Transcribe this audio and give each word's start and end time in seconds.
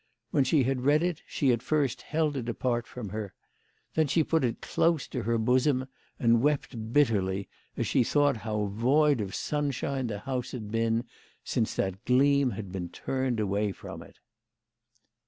When 0.31 0.43
she 0.43 0.63
had 0.63 0.81
read 0.81 1.03
it 1.03 1.21
she 1.27 1.51
at 1.51 1.61
first 1.61 2.01
held 2.01 2.35
it 2.35 2.49
apart 2.49 2.87
from 2.87 3.09
her. 3.09 3.35
Then 3.93 4.07
she 4.07 4.23
put 4.23 4.43
it 4.43 4.59
close 4.59 5.07
to 5.09 5.21
her 5.21 5.37
bosom, 5.37 5.85
and 6.17 6.41
wept 6.41 6.91
bitterly 6.91 7.47
as 7.77 7.85
she 7.85 8.03
thought 8.03 8.37
how 8.37 8.65
void 8.65 9.21
of 9.21 9.35
sunshine 9.35 10.07
the 10.07 10.17
house 10.17 10.53
had 10.53 10.71
been 10.71 11.03
since 11.43 11.75
that 11.75 12.03
gleam 12.05 12.49
had 12.49 12.71
been 12.71 12.89
turned 12.89 13.39
away 13.39 13.71
from 13.71 14.01
it. 14.01 14.17